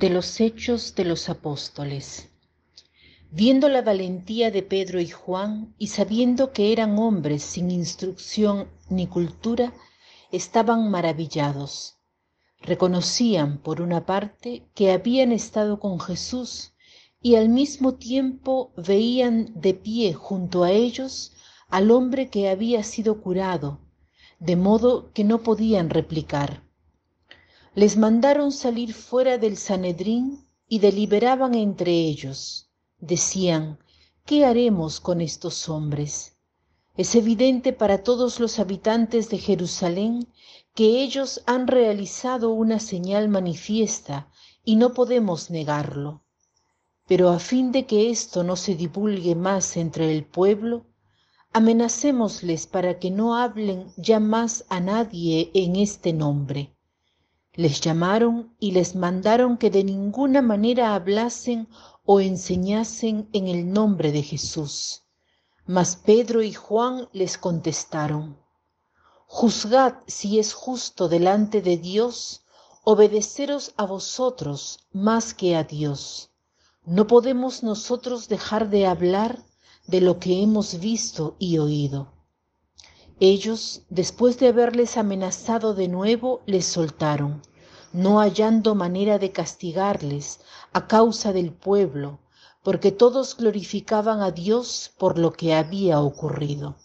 [0.00, 2.30] De los Hechos de los Apóstoles.
[3.30, 9.06] Viendo la valentía de Pedro y Juan y sabiendo que eran hombres sin instrucción ni
[9.06, 9.74] cultura,
[10.32, 11.98] estaban maravillados.
[12.62, 16.72] Reconocían, por una parte, que habían estado con Jesús
[17.20, 21.34] y al mismo tiempo veían de pie junto a ellos
[21.68, 23.80] al hombre que había sido curado,
[24.38, 26.69] de modo que no podían replicar
[27.74, 32.68] les mandaron salir fuera del Sanedrín y deliberaban entre ellos.
[32.98, 33.78] Decían,
[34.26, 36.36] ¿qué haremos con estos hombres?
[36.96, 40.26] Es evidente para todos los habitantes de Jerusalén
[40.74, 44.28] que ellos han realizado una señal manifiesta
[44.64, 46.24] y no podemos negarlo.
[47.06, 50.86] Pero a fin de que esto no se divulgue más entre el pueblo,
[51.52, 56.74] amenacémosles para que no hablen ya más a nadie en este nombre.
[57.62, 61.68] Les llamaron y les mandaron que de ninguna manera hablasen
[62.06, 65.02] o enseñasen en el nombre de Jesús.
[65.66, 68.38] Mas Pedro y Juan les contestaron,
[69.26, 72.46] Juzgad si es justo delante de Dios
[72.82, 76.30] obedeceros a vosotros más que a Dios.
[76.86, 79.44] No podemos nosotros dejar de hablar
[79.86, 82.10] de lo que hemos visto y oído.
[83.22, 87.42] Ellos, después de haberles amenazado de nuevo, les soltaron,
[87.92, 90.40] no hallando manera de castigarles
[90.72, 92.20] a causa del pueblo,
[92.62, 96.76] porque todos glorificaban a Dios por lo que había ocurrido.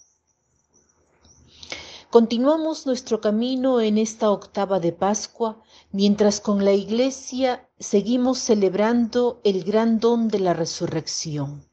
[2.09, 9.65] Continuamos nuestro camino en esta octava de Pascua, mientras con la Iglesia seguimos celebrando el
[9.65, 11.67] gran don de la resurrección.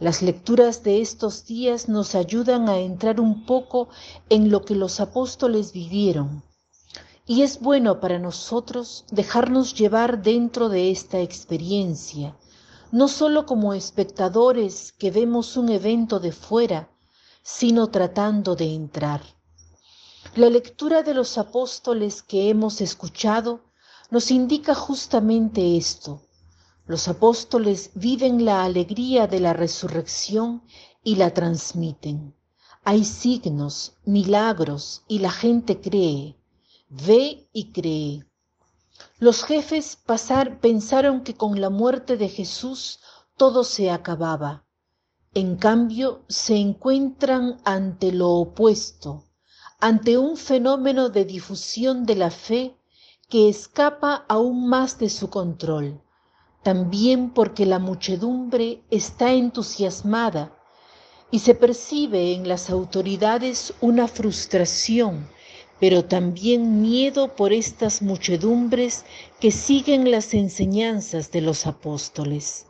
[0.00, 3.88] Las lecturas de estos días nos ayudan a entrar un poco
[4.30, 6.42] en lo que los apóstoles vivieron.
[7.34, 12.36] Y es bueno para nosotros dejarnos llevar dentro de esta experiencia,
[12.90, 16.90] no solo como espectadores que vemos un evento de fuera,
[17.42, 19.22] sino tratando de entrar.
[20.34, 23.60] La lectura de los apóstoles que hemos escuchado
[24.10, 26.20] nos indica justamente esto,
[26.84, 30.62] los apóstoles viven la alegría de la resurrección
[31.02, 32.34] y la transmiten.
[32.84, 36.36] Hay signos, milagros y la gente cree,
[36.92, 38.24] ve y cree.
[39.18, 43.00] Los jefes pasar, pensaron que con la muerte de Jesús
[43.36, 44.64] todo se acababa.
[45.34, 49.24] En cambio, se encuentran ante lo opuesto,
[49.80, 52.76] ante un fenómeno de difusión de la fe
[53.28, 56.00] que escapa aún más de su control
[56.62, 60.56] también porque la muchedumbre está entusiasmada
[61.30, 65.28] y se percibe en las autoridades una frustración,
[65.82, 69.04] pero también miedo por estas muchedumbres
[69.40, 72.66] que siguen las enseñanzas de los apóstoles.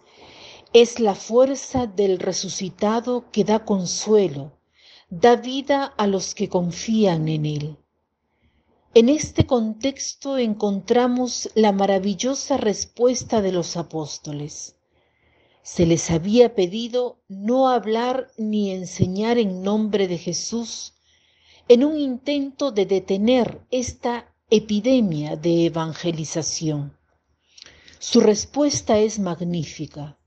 [0.72, 4.52] Es la fuerza del resucitado que da consuelo,
[5.10, 7.76] da vida a los que confían en él.
[8.94, 14.76] En este contexto encontramos la maravillosa respuesta de los apóstoles.
[15.62, 20.94] Se les había pedido no hablar ni enseñar en nombre de Jesús
[21.68, 26.96] en un intento de detener esta epidemia de evangelización.
[27.98, 30.18] Su respuesta es magnífica.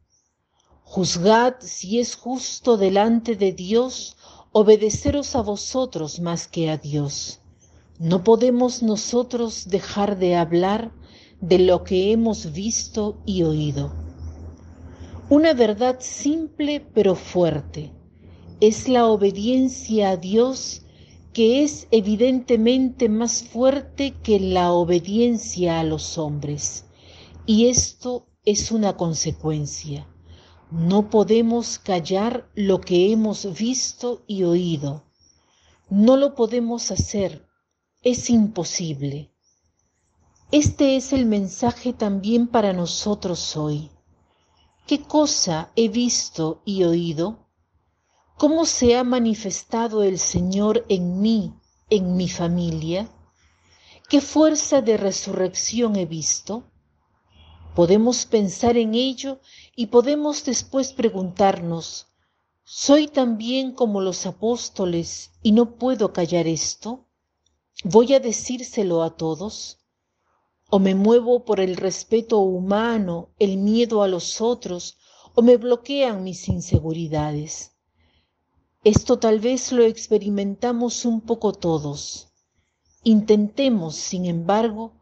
[0.84, 4.18] Juzgad si es justo delante de Dios
[4.52, 7.42] obedeceros a vosotros más que a Dios
[8.00, 10.92] no podemos nosotros dejar de hablar
[11.40, 13.94] de lo que hemos visto y oído.
[15.30, 17.94] Una verdad simple pero fuerte
[18.60, 20.82] es la obediencia a Dios
[21.36, 26.86] que es evidentemente más fuerte que la obediencia a los hombres.
[27.46, 30.08] Y esto es una consecuencia.
[30.72, 35.04] No podemos callar lo que hemos visto y oído.
[35.90, 37.46] No lo podemos hacer
[38.02, 39.34] es imposible.
[40.52, 43.90] Este es el mensaje también para nosotros hoy.
[44.88, 47.45] ¿Qué cosa he visto y oído?
[48.48, 51.56] ¿Cómo se ha manifestado el Señor en mí,
[51.90, 53.10] en mi familia?
[54.08, 56.64] ¿Qué fuerza de resurrección he visto?
[57.74, 59.40] Podemos pensar en ello
[59.76, 62.10] y podemos después preguntarnos,
[62.64, 67.08] ¿soy también como los apóstoles y no puedo callar esto?
[67.84, 69.80] ¿Voy a decírselo a todos?
[70.70, 75.00] ¿O me muevo por el respeto humano, el miedo a los otros,
[75.34, 77.75] o me bloquean mis inseguridades?
[78.86, 82.28] Esto tal vez lo experimentamos un poco todos.
[83.04, 84.94] Intentemos, sin embargo,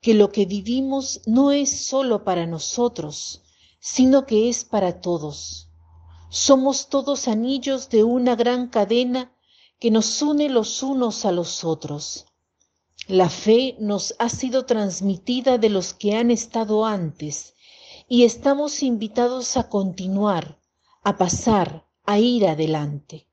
[0.00, 3.42] que lo que vivimos no es solo para nosotros,
[3.78, 5.68] sino que es para todos.
[6.30, 9.30] Somos todos anillos de una gran cadena
[9.78, 12.24] que nos une los unos a los otros.
[13.06, 17.52] La fe nos ha sido transmitida de los que han estado antes
[18.08, 20.58] y estamos invitados a continuar,
[21.02, 23.26] a pasar, a ir adelante.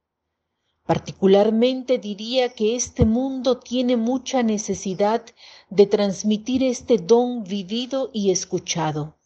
[0.86, 5.26] Particularmente diría que este mundo tiene mucha necesidad
[5.70, 9.18] de transmitir este don vivido y escuchado.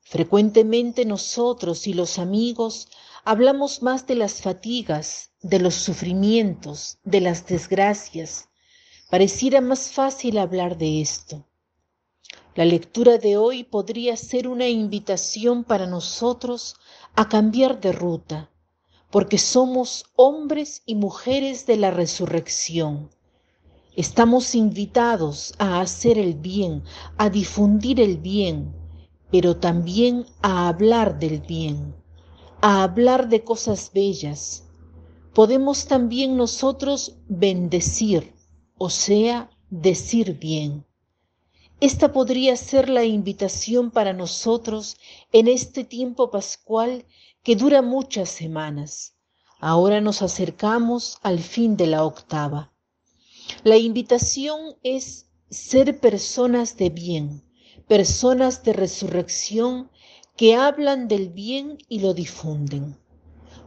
[0.00, 2.88] Frecuentemente nosotros y los amigos
[3.24, 8.48] hablamos más de las fatigas, de los sufrimientos, de las desgracias.
[9.08, 11.46] Pareciera más fácil hablar de esto.
[12.54, 16.76] La lectura de hoy podría ser una invitación para nosotros
[17.14, 18.50] a cambiar de ruta,
[19.12, 23.10] porque somos hombres y mujeres de la resurrección.
[23.94, 26.82] Estamos invitados a hacer el bien,
[27.18, 28.74] a difundir el bien,
[29.30, 31.94] pero también a hablar del bien,
[32.62, 34.64] a hablar de cosas bellas.
[35.34, 38.32] Podemos también nosotros bendecir,
[38.78, 40.86] o sea, decir bien.
[41.80, 44.96] Esta podría ser la invitación para nosotros
[45.32, 47.04] en este tiempo pascual
[47.42, 49.14] que dura muchas semanas.
[49.58, 52.72] Ahora nos acercamos al fin de la octava.
[53.64, 57.42] La invitación es ser personas de bien,
[57.88, 59.90] personas de resurrección
[60.36, 62.96] que hablan del bien y lo difunden.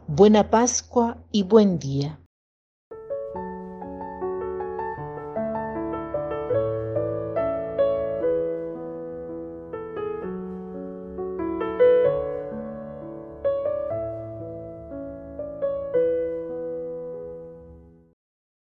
[0.06, 2.20] Buena Pascua y buen día.